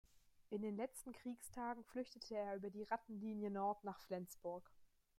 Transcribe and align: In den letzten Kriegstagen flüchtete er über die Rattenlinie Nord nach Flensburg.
In 0.49 0.63
den 0.63 0.77
letzten 0.77 1.11
Kriegstagen 1.13 1.83
flüchtete 1.83 2.33
er 2.35 2.55
über 2.55 2.71
die 2.71 2.81
Rattenlinie 2.85 3.51
Nord 3.51 3.83
nach 3.83 3.99
Flensburg. 3.99 4.71